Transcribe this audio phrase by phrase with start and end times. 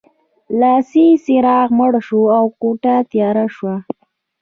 [0.59, 3.75] لاسي څراغ مړ شو او کوټه تیاره شوه